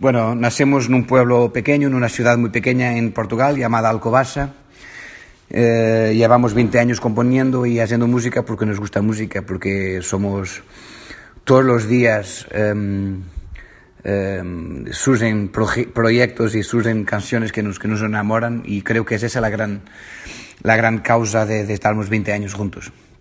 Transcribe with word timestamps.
bueno, 0.00 0.34
nacemos 0.34 0.86
en 0.86 0.94
un 0.94 1.04
pueblo 1.04 1.52
pequeño, 1.52 1.86
en 1.86 1.94
una 1.94 2.08
ciudad 2.08 2.38
muy 2.38 2.48
pequeña 2.48 2.96
en 2.96 3.12
Portugal 3.12 3.58
llamada 3.58 3.90
Alcobaça. 3.90 4.54
Eh, 5.50 6.14
llevamos 6.16 6.54
20 6.54 6.78
años 6.78 7.02
componiendo 7.02 7.66
y 7.66 7.80
haciendo 7.80 8.06
música 8.06 8.42
porque 8.42 8.64
nos 8.64 8.80
gusta 8.80 9.02
música, 9.02 9.42
porque 9.42 10.00
somos 10.00 10.62
todos 11.44 11.66
los 11.66 11.86
días 11.86 12.46
em, 12.50 13.24
em, 14.02 14.86
surgen 14.90 15.50
proyectos 15.50 16.54
y 16.54 16.62
surgen 16.62 17.04
canciones 17.04 17.52
que 17.52 17.62
nos, 17.62 17.78
que 17.78 17.86
nos 17.88 18.00
enamoran 18.00 18.62
y 18.64 18.80
creo 18.80 19.04
que 19.04 19.16
es 19.16 19.22
esa 19.22 19.42
la 19.42 19.50
gran, 19.50 19.82
la 20.62 20.76
gran 20.76 21.00
causa 21.00 21.44
de, 21.44 21.66
de 21.66 21.74
estarnos 21.74 22.08
20 22.08 22.32
años 22.32 22.54
juntos. 22.54 22.90